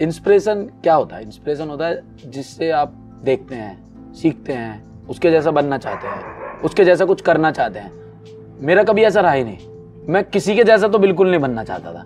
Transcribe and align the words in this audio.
Inspiration 0.00 0.62
क्या 0.82 0.94
होता 0.94 1.16
है? 1.16 1.22
इंस्पिरेशन 1.22 1.68
होता 1.68 1.86
है 1.86 2.02
जिससे 2.26 2.70
आप 2.70 2.92
देखते 3.24 3.54
हैं, 3.54 4.12
सीखते 4.14 4.52
हैं, 4.52 4.82
उसके 5.08 5.30
जैसा 5.30 5.50
बनना 5.50 5.78
चाहते 5.78 6.06
हैं, 6.06 6.60
उसके 6.60 6.84
जैसा 6.84 7.04
कुछ 7.04 7.20
करना 7.20 7.50
चाहते 7.50 7.78
हैं। 7.78 7.92
मेरा 8.60 8.82
कभी 8.82 9.02
ऐसा 9.02 9.20
रहा 9.20 9.32
ही 9.32 9.44
नहीं। 9.44 9.58
मैं 10.08 10.24
किसी 10.24 10.54
के 10.56 10.64
जैसा 10.64 10.88
तो 10.88 10.98
बिल्कुल 10.98 11.30
नहीं 11.30 11.40
बनना 11.40 11.64
चाहता 11.64 11.92
था। 11.92 12.04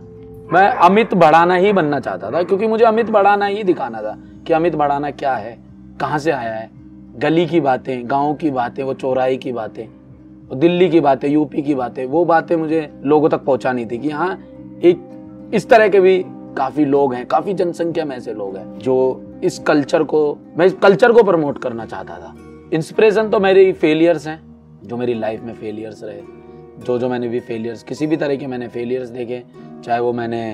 मैं 0.52 0.68
अमित 0.68 1.14
बढ़ाना 1.14 1.54
ही 1.54 1.72
बनना 1.72 2.00
चाहता 2.00 2.30
था, 2.30 2.42
क्योंकि 2.42 2.66
मुझे 2.66 2.84
अमित 2.84 3.10
बढ़ाना 3.10 3.46
ही 3.46 3.62
दिखाना 3.62 4.02
था 4.02 4.18
कि 4.46 4.52
अमित 4.52 4.74
बढ़ाना 4.74 5.10
क्या 5.10 5.34
है, 5.34 5.58
कहाँ 6.00 6.18
से 6.18 6.30
आया 6.30 6.54
है। 6.54 6.70
गली 7.16 7.46
की 7.46 7.60
बातें, 7.60 8.10
गाँव 8.10 8.34
की 8.34 8.50
बातें, 8.50 8.82
वो 8.84 8.94
चौराहे 8.94 9.36
की 9.36 9.52
बातें 9.52 9.86
दिल्ली 10.54 10.88
की 10.88 11.00
बातें, 11.00 11.28
यूपी 11.28 11.62
की 11.62 11.74
बातें, 11.74 12.04
वो 12.06 12.24
बातें 12.24 12.56
मुझे 12.56 12.90
लोगों 13.04 13.28
तक 13.28 13.38
पहुंचानी 13.38 13.86
थी 13.86 13.98
कि 13.98 14.10
हाँ 14.10 14.34
एक 14.82 15.50
इस 15.54 15.68
तरह 15.68 15.88
के 15.88 16.00
भी 16.00 16.24
काफ़ी 16.56 16.84
लोग 16.84 17.14
हैं, 17.14 17.24
काफ़ी 17.26 17.54
जनसंख्या 17.54 18.04
में 18.04 18.16
ऐसे 18.16 18.32
लोग 18.34 18.56
हैं, 18.56 18.78
जो 18.78 19.40
इस 19.44 19.58
कल्चर 19.58 20.02
को, 20.04 20.38
मैं 20.56 20.66
इस 20.66 20.72
कल्चर 20.72 21.12
को 21.12 21.22
प्रमोट 21.22 21.58
करना 21.58 21.86
चाहता 21.86 22.16
था। 22.16 22.34
इंस्पिरेशन 22.74 23.28
तो 23.30 23.40
मेरी 23.40 23.72
फेलियर्स 23.74 24.26
हैं, 24.26 24.40
जो 24.84 24.96
मेरी 24.96 25.14
लाइफ 25.14 25.42
में 25.42 25.54
फेलियर्स 25.54 26.02
रहे। 26.04 26.20
जो 26.78 26.98
जो 26.98 27.08
मैंने 27.08 27.28
भी 27.28 27.40
फेलियर्स 27.40 27.82
किसी 27.82 28.06
भी 28.06 28.16
तरह 28.16 28.36
के 28.36 28.46
मैंने 28.46 28.68
फेलियर्स 28.68 29.08
देखे, 29.10 29.42
चाहे 29.84 30.00
वो 30.00 30.12
मैंने 30.12 30.52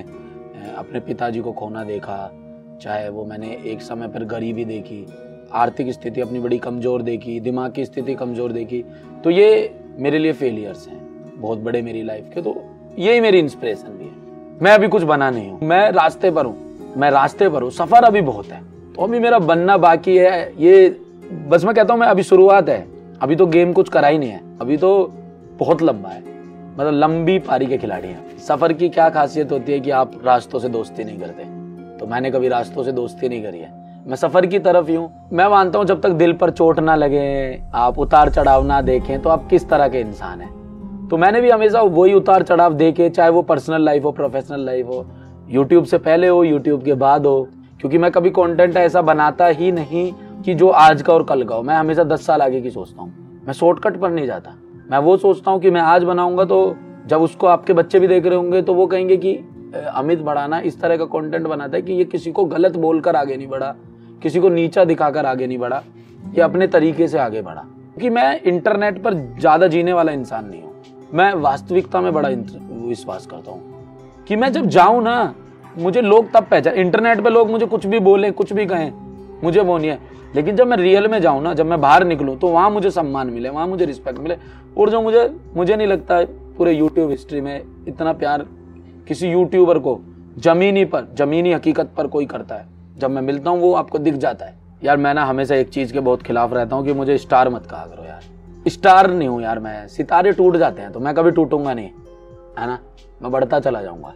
अपने 0.76 1.00
पिताजी 1.00 1.40
को 1.40 1.52
खोना 1.52 1.84
देखा, 1.84 2.30
चाहे 2.82 3.08
वो 3.08 3.24
मैंने 3.24 3.56
एक 3.66 3.82
समय 3.82 4.08
पर 4.08 4.24
गरीबी 4.26 4.64
देखी, 4.64 5.06
आर्थिक 5.54 5.90
स्थिति 5.92 6.20
अपनी 6.20 6.38
बड़ी 6.38 6.58
कमज़ोर 6.58 7.02
देखी, 7.02 7.38
दिमाग 7.40 7.72
की 7.72 7.84
स्थिति 7.84 8.14
कमज़ोर 8.14 8.52
देखी 8.52 8.84
तो 9.24 9.30
ये 9.30 9.74
मेरे 9.98 10.18
लिए 10.18 10.32
फेलियर्स 10.34 10.86
हैं, 10.88 11.00
बहुत 11.36 11.58
बड़े 11.58 11.82
मेरी 11.82 12.02
लाइफ 12.02 12.30
के 12.34 12.42
तो 12.42 12.56
यही 12.98 13.20
मेरी 13.20 13.38
इंस्पिरेशन 13.38 13.97
मैं 14.62 14.72
अभी 14.72 14.88
कुछ 14.88 15.02
बना 15.02 15.30
नहीं 15.30 15.50
हूँ। 15.50 15.58
मैं 15.62 15.90
रास्ते 15.90 16.30
पर 16.30 16.44
हूँ। 16.44 16.56
मैं 16.96 17.10
रास्ते 17.10 17.48
पर 17.48 17.62
हूँ। 17.62 17.70
सफ़र 17.70 18.04
अभी 18.04 18.20
बहुत 18.20 18.46
है। 18.46 18.60
तो 18.94 19.02
अभी 19.02 19.18
मेरा 19.18 19.38
बनना 19.38 19.76
बाकी 19.76 20.16
है। 20.16 20.52
ये 20.58 21.00
बस 21.48 21.64
मैं 21.64 21.74
कहता 21.74 21.94
हूँ, 21.94 22.00
मैं 22.00 22.08
अभी 22.08 22.22
शुरुआत 22.22 22.68
है। 22.68 22.88
अभी 23.22 23.36
तो 23.36 23.46
गेम 23.46 23.72
कुछ 23.72 23.88
करा 23.88 24.08
ही 24.08 24.18
नहीं 24.18 24.30
है। 24.30 24.40
अभी 24.60 24.76
तो 24.76 25.12
बहुत 25.58 25.82
लंबा 25.82 26.08
है। 26.08 26.22
मतलब 26.78 26.92
लंबी 26.92 27.38
पारी 27.38 27.66
के 27.66 27.78
खिलाड़ी 27.78 28.08
हैं। 28.08 28.38
सफ़र 28.38 28.72
की 28.72 28.88
क्या 28.88 29.08
खासियत 29.10 29.52
होती 29.52 29.72
है 29.72 29.80
कि 29.80 29.90
आप 29.90 30.12
रास्तों 30.24 30.58
से 30.58 30.68
दोस्ती 30.68 31.04
नहीं 31.04 31.18
करते? 31.18 31.44
तो 31.98 32.06
मैंने 32.06 32.30
कभी 32.30 32.48
रास्तों 32.48 32.84
से 32.84 32.92
दोस्ती 32.92 33.28
नहीं 33.28 33.42
करी 33.42 33.58
है। 33.58 34.02
मैं 34.06 34.16
सफ़र 34.16 34.46
की 34.46 34.58
तरफ़ 34.58 34.88
ही 34.88 34.94
हूँ। 34.94 35.28
मैं 35.32 35.48
मानता 35.48 35.78
हूँ, 35.78 35.86
जब 35.86 36.00
तक 36.00 36.10
दिल 36.10 36.32
पर 36.32 36.50
चोट 36.50 36.80
ना 36.80 36.94
लगे, 36.94 37.62
आप 37.74 37.98
उतार 37.98 38.30
चढ़ाव 38.30 38.66
ना 38.66 38.80
देखें 38.80 39.22
तो 39.22 39.30
आप 39.30 39.48
किस 39.50 39.68
तरह 39.68 39.88
के 39.88 40.00
इंसान 40.00 40.40
हैं? 40.40 40.57
तो 41.10 41.16
मैंने 41.16 41.40
भी 41.40 41.50
हमेशा 41.50 41.80
वही 41.82 42.14
उतार 42.14 42.42
चढ़ाव 42.42 42.74
देखे 42.74 43.08
चाहे 43.10 43.30
वो 43.30 43.42
पर्सनल 43.42 43.84
लाइफ 43.84 44.04
हो 44.04 44.10
प्रोफेशनल 44.12 44.64
लाइफ 44.66 44.86
हो 44.86 45.04
यूट्यूब 45.50 45.84
से 45.84 45.98
पहले 45.98 46.28
हो 46.28 46.42
यूट्यूब 46.44 46.82
के 46.84 46.94
बाद 46.96 47.26
हो, 47.26 47.48
क्योंकि 47.80 47.98
मैं 47.98 48.10
कभी 48.12 48.30
कंटेंट 48.30 48.76
ऐसा 48.76 49.02
बनाता 49.02 49.46
ही 49.46 49.70
नहीं 49.72 50.12
कि 50.44 50.54
जो 50.54 50.68
आज 50.70 51.02
का 51.02 51.12
और 51.12 51.22
कल 51.24 51.44
का 51.44 51.54
हो। 51.54 51.62
मैं 51.62 51.74
हमेशा 51.74 52.04
दस 52.04 52.26
साल 52.26 52.42
आगे 52.42 52.60
की 52.60 52.70
सोचता 52.70 53.02
हूँ। 53.02 53.42
मैं 53.46 53.52
शॉर्टकट 53.52 53.96
पर 54.00 54.10
नहीं 54.10 54.26
जाता। 54.26 54.54
मैं 54.90 54.98
वो 54.98 55.16
सोचता 55.16 55.50
हूँ 55.50 55.60
कि 55.60 55.70
मैं 55.70 55.80
आज 55.80 56.04
बनाऊँगा 56.04 56.44
तो 56.44 56.76
जब 57.06 57.22
उसको 57.22 57.46
आपके 57.46 57.72
बच्चे 57.72 57.98
भी 57.98 58.08
देख 58.08 58.26
रहे 58.26 58.36
होंगे 58.36 58.62
तो 58.62 58.74
वो 58.74 58.86
कहेंगे 58.86 59.16
कि 59.16 59.34
अमित, 59.34 60.20
बढ़ाना, 60.20 60.60
इस 60.60 60.80
तरह 60.80 60.96
का 60.96 61.04
कंटेंट 61.06 61.46
बनाता 61.46 61.76
है 61.76 61.82
कि 61.82 61.92
ये 61.92 62.04
किसी 62.06 62.32
को 62.32 62.44
गलत 62.46 62.76
बोलकर 62.76 63.16
आगे 63.16 63.36
नहीं 63.36 63.48
बढ़ा, 63.48 63.74
किसी 64.22 64.40
को 64.40 64.48
नीचा 64.50 64.84
दिखाकर 64.84 65.26
आगे 65.26 65.46
नहीं 65.46 65.58
बढ़ा, 65.58 65.82
ये 66.34 66.40
अपने 66.42 66.66
तरीके 66.68 67.08
से 67.08 67.18
आगे 67.18 67.42
बढ़ा। 67.42 67.60
क्योंकि 67.60 68.10
मैं 68.10 68.40
इंटरनेट 68.42 69.02
पर 69.02 69.14
ज़्यादा 69.40 69.66
जीने 69.66 69.92
वाला 69.92 70.12
इंसान 70.12 70.48
नहीं 70.48 70.62
हूँ। 70.62 70.67
मैं 71.14 71.32
वास्तविकता 71.34 72.00
में 72.00 72.12
बड़ा 72.12 72.28
विश्वास 72.88 73.26
करता 73.26 73.50
हूँ 73.50 74.24
कि 74.28 74.36
मैं 74.36 74.52
जब 74.52 74.66
जाऊँ 74.66 75.02
ना, 75.02 75.34
मुझे 75.78 76.00
लोग 76.00 76.32
तब 76.32 76.46
पहचान 76.46 76.74
इंटरनेट 76.74 77.20
पे 77.20 77.30
लोग 77.30 77.50
मुझे 77.50 77.66
कुछ 77.66 77.86
भी 77.86 77.98
बोले, 77.98 78.30
कुछ 78.30 78.52
भी 78.52 78.66
कहें, 78.66 78.92
मुझे 79.44 79.60
वो 79.60 79.78
नहीं 79.78 79.90
है। 79.90 79.98
लेकिन 80.34 80.56
जब 80.56 80.66
मैं 80.66 80.76
रियल 80.76 81.08
में 81.08 81.20
जाऊँ 81.22 81.42
ना, 81.42 81.54
जब 81.54 81.66
मैं 81.66 81.80
बाहर 81.80 82.04
निकलूं 82.04 82.36
तो 82.36 82.48
वहाँ 82.48 82.70
मुझे 82.70 82.90
सम्मान 82.90 83.30
मिले, 83.30 83.48
वहाँ 83.48 83.66
मुझे 83.66 83.84
रिस्पेक्ट 83.84 84.18
मिले। 84.18 84.36
और 84.78 84.90
जो 84.90 85.00
मुझे 85.02 85.30
मुझे 85.56 85.76
नहीं 85.76 85.86
लगता 85.86 86.20
पूरे 86.58 86.72
यूट्यूब 86.72 87.10
हिस्ट्री 87.10 87.40
में 87.40 87.62
इतना 87.88 88.12
प्यार 88.12 88.46
किसी 89.08 89.28
यूट्यूबर 89.28 89.78
को 89.78 89.98
जमीनी 90.38 90.84
पर, 90.84 91.06
जमीनी 91.14 91.52
हकीकत 91.52 91.90
पर 91.96 92.06
कोई 92.06 92.26
करता 92.26 92.54
है। 92.54 92.66
जब 92.98 93.10
मैं 93.10 93.22
मिलता 93.22 93.50
हूँ, 93.50 93.60
वो 93.60 93.72
आपको 93.74 93.98
दिख 93.98 94.14
जाता 94.14 94.46
है। 94.46 94.54
यार, 94.84 94.96
मैं 94.96 95.14
ना 95.14 95.24
हमेशा 95.24 95.54
एक 95.54 95.68
चीज़ 95.68 95.92
के 95.92 96.00
बहुत 96.00 96.22
खिलाफ 96.22 96.52
रहता 96.52 96.76
हूँ 96.76 96.84
कि 96.84 96.92
मुझे 96.92 97.18
स्टार 97.18 97.48
मत 97.48 97.66
कहा 97.66 97.86
करो 97.86 98.04
यार। 98.04 98.37
स्टार 98.66 99.10
नहीं 99.10 99.28
हूँ 99.28 99.42
यार 99.42 99.58
मैं। 99.58 99.86
सितारे 99.88 100.32
टूट 100.32 100.56
जाते 100.56 100.82
हैं 100.82 100.92
तो 100.92 101.00
मैं 101.00 101.14
कभी 101.14 101.30
टूटूँगा 101.30 101.74
नहीं, 101.74 101.90
है 102.58 102.66
ना? 102.66 102.78
मैं 103.22 103.30
बढ़ता 103.32 103.60
चला 103.60 103.82
जाऊँगा। 103.82 104.12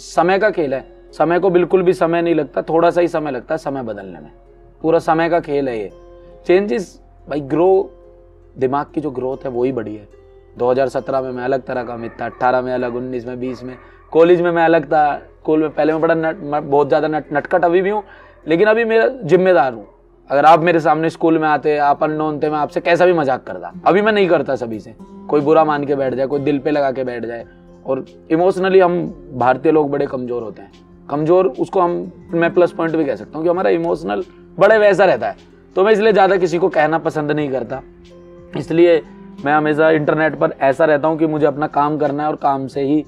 समय 0.00 0.38
का 0.38 0.50
खेल 0.50 0.74
है। 0.74 0.84
समय 1.12 1.38
को 1.38 1.50
बिल्कुल 1.50 1.82
भी 1.82 1.92
समय 1.92 2.22
नहीं 2.22 2.34
लगता, 2.34 2.62
थोड़ा 2.62 2.90
सा 2.90 3.00
ही 3.00 3.08
समय 3.08 3.30
लगता 3.30 3.54
है 3.54 3.58
समय 3.58 3.82
बदलने 3.82 4.20
में। 4.20 4.30
पूरा 4.82 4.98
समय 4.98 5.28
का 5.28 5.40
खेल 5.40 5.68
है 5.68 5.78
ये। 5.78 5.90
चेंजेस 6.46 7.00
भाई 7.28 7.40
ग्रो 7.42 7.90
दिमाग 8.58 8.86
की 8.94 9.00
जो 9.00 9.10
ग्रोथ 9.10 9.44
है 9.44 9.50
वही 9.50 9.72
बड़ी 9.72 9.94
है। 9.94 10.08
2017 10.56 11.22
में 11.22 11.30
मैं 11.30 11.44
अलग 11.44 11.64
तरह 11.64 11.84
का 11.84 11.96
मित्र 11.96 12.20
था 12.20 12.26
अट्ठारह 12.26 12.62
में 12.62 12.72
अलग, 12.74 12.94
उन्नीस 12.94 13.26
में, 13.26 13.38
बीस 13.40 13.62
में 13.62 13.76
कॉलेज 14.12 14.40
में 14.40 14.50
मैं 14.50 14.64
अलग 14.64 14.86
था। 14.86 15.16
स्कूल 15.16 15.60
में 15.60 15.70
पहले 15.70 15.92
में 15.92 16.00
बड़ा 16.00 16.14
नट 16.14 16.36
बहुत 16.62 16.88
ज़्यादा 16.88 17.08
नट, 17.08 17.32
नटखट 17.32 17.64
अभी 17.64 17.82
भी 17.82 17.90
हूँ, 17.90 18.02
लेकिन 18.46 18.68
अभी 18.68 18.84
मेरा 18.84 19.06
जिम्मेदार 19.24 19.72
हूँ। 19.74 19.86
अगर 20.30 20.44
आप 20.44 20.60
मेरे 20.60 20.80
सामने 20.80 21.10
स्कूल 21.10 21.38
में 21.38 21.46
आते, 21.48 21.76
आप 21.78 22.02
अननोन 22.04 22.38
थे, 22.42 22.48
मैं 22.50 22.58
आपसे 22.58 22.80
कैसा 22.80 23.06
भी 23.06 23.12
मज़ाक 23.12 23.44
करता। 23.44 23.72
अभी 23.86 24.02
मैं 24.02 24.12
नहीं 24.12 24.28
करता 24.28 24.54
सभी 24.56 24.78
से। 24.80 24.94
कोई 25.28 25.40
बुरा 25.40 25.64
मान 25.64 25.84
के 25.84 25.94
बैठ 25.94 26.14
जाए, 26.14 26.26
कोई 26.26 26.40
दिल 26.40 26.58
पे 26.58 26.70
लगा 26.70 26.90
के 26.92 27.04
बैठ 27.04 27.24
जाए। 27.24 27.44
और 27.86 28.04
इमोशनली 28.30 28.80
हम 28.80 28.98
भारतीय 29.34 29.72
लोग 29.72 29.90
बड़े 29.90 30.06
कमज़ोर 30.06 30.42
होते 30.42 30.62
हैं। 30.62 30.72
कमज़ोर, 31.10 31.46
उसको 31.46 31.80
हम, 31.80 32.12
मैं 32.30 32.52
प्लस 32.54 32.72
पॉइंट 32.72 32.96
भी 32.96 33.04
कह 33.04 33.16
सकता 33.16 33.38
हूँ 33.38 33.44
कि 33.44 33.50
हमारा 33.50 33.70
इमोशनल 33.70 34.24
बड़े 34.58 34.78
वैसा 34.78 35.04
रहता 35.04 35.28
है। 35.28 35.36
तो 35.76 35.84
मैं 35.84 35.92
इसलिए 35.92 36.12
ज़्यादा 36.12 36.36
किसी 36.36 36.58
को 36.58 36.68
कहना 36.68 36.98
पसंद 36.98 37.32
नहीं 37.32 37.50
करता। 37.50 37.82
इसलिए 38.56 39.02
मैं 39.44 39.52
हमेशा 39.52 39.90
इंटरनेट 39.90 40.38
पर 40.38 40.54
ऐसा 40.60 40.84
रहता 40.84 41.08
हूँ 41.08 41.18
कि 41.18 41.26
मुझे 41.26 41.46
अपना 41.46 41.66
काम 41.66 41.98
करना 41.98 42.22
है 42.22 42.28
और 42.28 42.36
काम 42.36 42.66
से 42.66 42.82
ही 42.82 43.04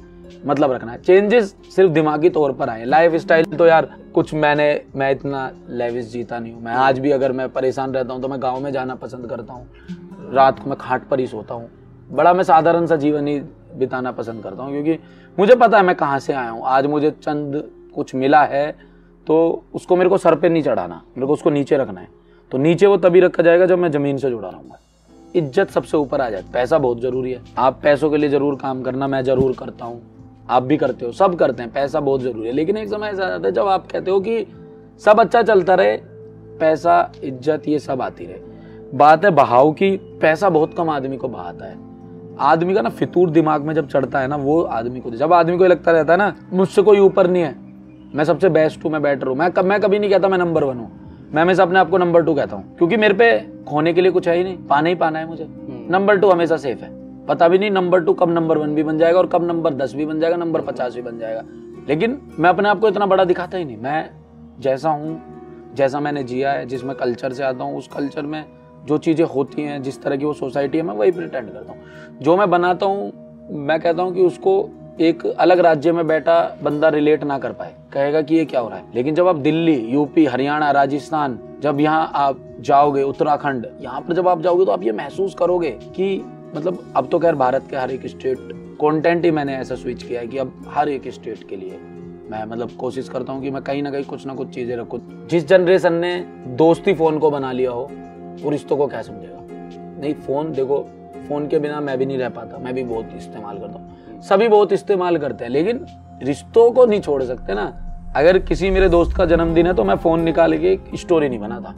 मतलब 0.47 0.73
रखना 0.73 0.93
है। 0.93 1.03
चेंजेस 1.03 1.55
सिर्फ़ 1.77 1.93
दिमागी 1.93 2.29
तौर 2.31 2.53
पर 2.53 2.69
आए। 2.69 2.85
लाइफ 2.85 3.15
स्टाइल 3.15 3.45
तो 3.57 3.67
यार 3.67 3.89
कुछ 4.19 4.33
मैंने, 4.35 4.81
मैं 4.97 5.11
इतना 5.11 5.41
लेविस 5.71 6.11
जीता 6.13 6.39
नहीं 6.39 6.53
हूँ। 6.53 6.63
मैं 6.63 6.73
आज 6.75 6.99
भी 6.99 7.11
अगर 7.13 7.33
मैं 7.33 7.49
परेशान 7.51 7.93
रहता 7.95 8.13
हूँ 8.13 8.23
तो 8.23 8.29
मैं 8.29 8.41
गाँव 8.43 8.61
में 8.61 8.71
जाना 8.73 8.95
पसंद 8.97 9.29
करता 9.31 9.53
हूँ। 9.53 10.33
रात 10.33 10.59
को 10.59 10.71
मैं 10.71 10.79
खाट 10.81 11.07
पर 11.09 11.21
ही 11.21 11.27
सोता 11.27 11.55
हूँ। 11.55 11.69
बड़ा 12.11 12.33
मैं 12.33 12.45
साधारण 12.45 12.87
सा 12.87 12.97
जीवन 12.97 13.27
ही 13.29 13.39
बिताना 13.75 14.13
पसंद 14.13 14.43
करता 14.43 14.63
हूँ, 14.63 14.73
क्योंकि 14.73 14.99
मुझे 15.39 15.55
पता 15.57 15.79
है 15.79 15.85
मैं 15.85 15.95
कहाँ 15.97 16.19
से 16.19 16.33
आया 16.33 16.51
हूँ। 16.51 16.63
आज 16.67 16.87
मुझे 16.87 17.11
चंद 17.13 17.63
कुछ 17.95 18.15
मिला 18.17 18.43
है 18.45 18.71
तो 19.27 19.65
उसको 19.75 19.97
मेरे 19.97 20.11
को 20.11 20.19
सर 20.19 20.35
पे 20.35 20.49
नहीं 20.49 20.63
चढ़ाना, 20.63 21.03
मेरे 21.09 21.27
को 21.27 21.33
उसको 21.33 21.51
नीचे 21.51 21.77
रखना 21.77 22.01
है। 22.01 22.09
तो 22.53 22.59
नीचे 22.59 22.87
वो 22.87 22.97
तभी 22.99 23.21
रखा 23.21 23.43
जाएगा 23.43 23.67
जब 23.67 23.79
मैं 23.79 23.91
ज़मीन 23.93 24.19
से 24.19 24.31
जुड़ा 24.31 24.49
रहूँगा। 24.49 24.81
इज़्ज़त 25.35 25.71
सबसे 25.71 25.97
ऊपर 25.97 26.21
आ 26.21 26.31
जाए 26.31 26.45
पैसा 26.53 26.79
बहुत 26.79 27.01
ज़रूरी 27.01 27.33
है। 27.33 27.43
आप 27.59 27.81
पैसों 27.83 28.11
के 28.11 28.17
लिए 28.17 28.31
ज़रूर 28.31 28.59
काम 28.59 28.83
करना, 28.83 29.07
मैं 29.07 29.25
ज़रूर 29.25 29.57
करता 29.59 29.85
हूँ। 29.85 30.01
आप 30.51 30.63
भी 30.63 30.77
करते 30.77 31.07
हो 31.07 31.13
सब 31.13 31.35
करते 31.35 31.63
हैं 31.63 31.73
पैसा 31.73 32.01
बहुत 32.01 32.21
ज़रूरी 32.21 32.47
है। 32.47 32.53
लेकिन 32.53 32.77
एक 32.77 32.89
समय 32.89 33.07
ऐसा 33.07 33.25
आता 33.25 33.47
है 33.47 33.53
जब 33.53 33.67
आप 33.67 33.87
कहते 33.87 34.11
हो 34.11 34.21
कि 34.21 34.47
सब 35.03 35.21
अच्छा 35.21 35.43
चलता 35.43 35.75
रहे 35.75 35.97
पैसा 36.61 37.13
इज़्ज़त 37.25 37.69
ये 37.69 37.79
सब 37.79 38.03
आती 38.03 38.27
रहे। 38.27 38.97
बात 38.97 39.25
है 39.25 39.31
बहाव 39.31 39.73
की 39.73 39.91
पैसा 40.23 40.49
बहुत 40.49 40.75
कम 40.75 40.91
आदमी 40.91 41.17
को 41.17 41.29
बहाता 41.29 41.65
है। 41.65 41.77
आदमी 42.41 42.75
का 42.75 42.83
ना 42.83 42.89
फितूर 42.89 43.31
दिमाग 43.31 43.63
में 43.63 43.75
जब 43.75 43.89
चढ़ता 43.89 44.21
है 44.21 44.29
ना 44.29 44.37
वो 44.37 44.61
आदमी 44.63 45.01
को 45.01 45.11
जब 45.11 45.33
आदमी 45.33 45.59
को 45.59 45.67
लगता 45.67 45.93
रहता 45.93 46.13
है 46.13 46.19
ना 46.19 46.35
मुझसे 46.53 46.83
कोई 46.83 46.99
ऊपर 46.99 47.27
नहीं 47.27 47.43
है। 47.43 47.55
मैं 48.15 48.25
सबसे 48.25 48.49
बेस्ट 48.49 48.85
हूँ 48.85 48.93
मैं 48.93 49.03
बेटर 49.03 49.27
हूँ। 49.27 49.37
मैं 49.37 49.51
कब 49.51 49.65
मैं 49.65 49.81
कभी 49.81 49.99
नहीं 49.99 50.11
कहता 50.11 50.29
मैं 50.29 50.39
नंबर 50.39 50.65
वन 50.65 50.79
हूँ। 50.79 50.91
मैं 51.35 51.43
हमेशा 51.43 51.63
अपने 51.63 51.79
आप 51.79 51.91
को 51.91 51.99
नंबर 51.99 52.23
टू 52.23 52.35
कहता 52.35 52.57
हूँ। 52.57 52.77
क्योंकि 52.77 52.97
मेरे 52.97 53.15
पे 53.15 53.39
खोने 53.65 53.93
के 53.93 54.01
लिए 54.01 54.13
कुछ 54.13 54.29
है 54.29 54.37
ही 54.37 54.45
नहीं 54.45 54.57
पाना 54.67 54.89
ही 54.89 54.95
पाना 54.95 55.19
है 55.19 55.27
मुझे। 55.27 55.47
नंबर 55.91 56.13
हम्म। 56.13 56.21
टू 56.21 56.31
हमेशा 56.31 56.57
सेफ़ 56.57 56.85
है। 56.85 56.98
पता 57.29 57.49
भी 57.49 57.59
नहीं 57.59 57.71
नंबर 57.71 58.01
टू 58.01 58.13
कब 58.13 58.31
नंबर 58.31 58.59
वन 58.59 58.75
भी 58.75 58.83
बन 58.83 58.99
जाएगा 58.99 59.19
और 59.19 59.27
कब 59.27 59.45
नंबर 59.45 59.75
दस 59.75 59.95
भी 59.95 60.07
बन 60.07 60.21
जाएगा 60.21 60.37
नंबर 60.37 60.61
पचास 60.61 60.95
भी 60.95 61.03
बन 61.03 61.19
जाएगा। 61.19 61.43
लेकिन 61.89 62.21
मैं 62.39 62.51
अपने 62.51 62.69
आप 62.69 62.81
को 62.81 62.89
इतना 62.89 63.07
बड़ा 63.07 63.25
दिखाता 63.25 63.59
ही 63.59 63.65
नहीं। 63.65 63.77
मैं 63.77 64.11
जैसा 64.61 64.91
हूँ, 64.91 65.21
जैसा 65.75 66.01
मैंने 66.01 66.23
जिया 66.23 66.53
है, 66.53 66.67
जिस 66.67 66.85
मैं 66.85 66.97
कल्चर 66.97 67.33
से 67.33 67.45
आता 67.45 67.65
हूँ, 67.65 67.79
उस 67.79 67.89
कल्चर 67.89 68.23
में 68.23 68.45
जो 68.87 68.99
चीज़ें 68.99 69.25
होती 69.25 69.63
हैं, 69.63 69.83
जिस 69.83 70.03
तरह 70.03 70.17
की 70.17 70.25
वो 70.25 70.33
सोसाइटी 70.33 70.79
है, 70.79 70.85
मैं 70.85 70.95
वही 70.95 71.11
प्रिटेंड 71.11 71.53
करता 71.53 71.73
हूँ। 71.73 71.81
जो 72.23 72.37
मैं 72.37 72.51
बनाता 72.51 72.87
हूँ, 72.87 73.13
मैं 73.51 73.81
कहता 73.81 74.03
हूँ 74.03 74.15
कि 74.15 74.23
उसको 74.23 74.69
एक 75.01 75.27
अलग 75.27 75.59
राज्य 75.59 75.93
में 75.93 76.07
बैठा 76.07 76.57
बंदा 76.63 76.89
रिलेट 76.89 77.25
ना 77.25 77.39
कर 77.39 77.53
पाए। 77.53 77.75
कहेगा 77.93 78.23
कि 78.23 78.35
ये 78.35 78.45
क्या 78.45 78.61
हो 78.61 78.69
रहा 78.69 78.79
है? 78.79 78.85
लेकिन 78.95 79.15
जब 79.15 79.29
आप 79.29 79.37
दिल्ली 79.37 79.75
यूपी 79.75 80.27
हरियाणा, 80.27 80.71
राजस्थान, 80.71 81.39
जब 81.61 81.81
यहाँ 81.81 82.11
आप 82.15 82.41
जाओगे, 82.61 83.03
उत्तराखंड, 83.03 83.67
यहाँ 83.81 84.01
पर 84.01 84.15
जब 84.15 84.29
आप 84.29 84.43
जाओगे 84.43 84.65
तो 84.65 84.73
आप 84.73 84.83
ये 84.83 84.93
महसूस 84.93 85.35
करोगे 85.35 85.71
कि 85.71 86.25
मतलब 86.55 86.93
अब 86.97 87.09
तो 87.09 87.19
खैर 87.19 87.35
भारत 87.35 87.67
के 87.71 87.77
हर 87.77 87.91
एक 87.91 88.07
स्टेट 88.07 88.39
कंटेंट 88.81 89.25
ही 89.25 89.31
मैंने 89.31 89.57
ऐसा 89.57 89.75
स्विच 89.75 90.03
किया 90.03 90.21
है 90.21 90.27
कि 90.27 90.39
अब 90.39 90.65
हर 90.69 90.89
एक 90.89 91.09
स्टेट 91.09 91.49
के 91.49 91.57
लिए 91.57 91.79
मैं 92.31 92.45
मतलब 92.45 92.71
कोशिश 92.71 93.09
करता 93.09 93.33
हूँ 93.33 93.43
कि 93.43 93.51
मैं 93.51 93.63
कहीं 93.63 93.83
ना 93.83 93.91
कहीं 93.91 94.05
कुछ 94.05 94.27
ना 94.27 94.35
कुछ 94.35 94.49
चीज़ें 94.49 94.77
रखूँ। 94.77 95.01
जिस 95.31 95.47
जनरेशन 95.49 95.93
ने 95.93 96.15
दोस्ती 96.57 96.95
फ़ोन 96.95 97.19
को 97.19 97.31
बना 97.31 97.53
लिया 97.53 97.71
हो, 97.71 97.89
वो 98.43 98.51
रिश्तों 98.51 98.77
को 98.77 98.87
क्या 98.87 99.03
समझेगा? 99.03 99.39
नहीं 100.01 100.15
फ़ोन 100.15 100.53
देखो 100.53 100.83
फ़ोन 101.29 101.49
के 101.49 101.59
बिना 101.59 101.81
मैं 101.81 101.99
भी 101.99 102.07
नहीं 102.07 102.19
रह 102.19 102.29
पाता, 102.29 102.59
मैं 102.59 102.75
भी 102.75 102.85
बहुत 102.85 103.11
इस्तेमाल 103.17 103.59
करता 103.59 103.79
हूँ। 103.79 104.23
सभी 104.23 104.49
बहुत 104.49 104.73
इस्तेमाल 104.73 105.19
करते 105.19 105.45
हैं, 105.45 105.51
लेकिन 105.51 105.85
रिश्तों 106.23 106.71
को 106.73 106.87
नहीं 106.87 107.01
छोड़ 107.01 107.23
सकते 107.23 107.55
ना। 107.55 107.67
अगर 108.17 108.39
किसी 108.39 108.71
मेरे 108.71 108.89
दोस्त 108.89 109.17
का 109.17 109.25
जन्मदिन 109.27 109.67
है 109.67 109.75
तो 109.75 109.85
मैं 109.85 109.97
फ़ोन 109.97 110.21
निकाल 110.21 110.59
के 110.59 110.73
एक 110.73 110.91
स्टोरी 110.95 111.29
नहीं 111.29 111.39
बनाता। 111.39 111.75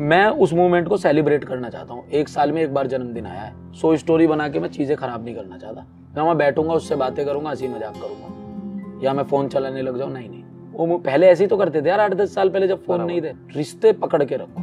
मैं 0.00 0.26
उस 0.26 0.52
मोमेंट 0.52 0.88
को 0.88 0.96
सेलिब्रेट 0.96 1.44
करना 1.44 1.68
चाहता 1.70 1.94
हूँ। 1.94 2.06
एक 2.08 2.28
साल 2.28 2.52
में 2.52 2.62
एक 2.62 2.74
बार 2.74 2.86
जन्मदिन 2.86 3.26
आया 3.26 3.40
है। 3.40 3.72
सो 3.72 3.96
स्टोरी 3.96 4.26
बना 4.26 4.48
के 4.48 4.60
मैं 4.60 4.68
चीज़ें 4.68 4.96
खराब 4.96 5.24
नहीं 5.24 5.34
करना 5.34 5.58
चाहता। 5.58 5.80
मैं 6.16 6.22
वहाँ 6.22 6.36
बैठूँगा 6.36 6.74
उससे 6.74 6.96
बातें 6.96 7.24
करूँगा 7.26 7.50
हँसी 7.50 7.68
मज़ाक 7.68 7.94
करूँगा। 7.94 9.04
या 9.04 9.12
मैं 9.12 9.24
फ़ोन 9.24 9.48
चलाने 9.48 9.82
लग 9.82 9.98
जाऊँ? 9.98 10.12
नहीं 10.12 10.28
नहीं। 10.28 10.42
वो 10.72 10.98
पहले 10.98 11.26
ऐसे 11.26 11.44
ही 11.44 11.48
तो 11.48 11.56
करते 11.56 11.82
थे 11.82 11.88
यार 11.88 12.00
आठ 12.00 12.14
दस 12.14 12.34
साल 12.34 12.50
पहले 12.50 12.68
जब 12.68 12.84
फ़ोन 12.84 13.02
नहीं 13.02 13.22
थे। 13.22 13.32
रिश्ते 13.56 13.92
पकड़ 13.92 14.22
के 14.24 14.36
रखो। 14.36 14.62